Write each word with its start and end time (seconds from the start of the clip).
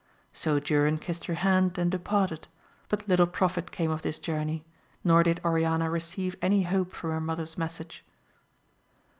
So 0.33 0.59
Durin 0.59 0.97
kissed 0.97 1.25
her 1.25 1.35
hand 1.35 1.77
and 1.77 1.91
departed; 1.91 2.47
but 2.89 3.07
little 3.07 3.27
profit 3.27 3.69
came 3.69 3.91
of 3.91 4.01
this 4.01 4.17
journey, 4.17 4.65
nor 5.03 5.21
did 5.21 5.39
Oriana 5.45 5.91
re 5.91 5.99
ceive 5.99 6.35
any 6.41 6.63
hope 6.63 6.91
from 6.91 7.11
her 7.11 7.21
mother's 7.21 7.55
message. 7.55 8.03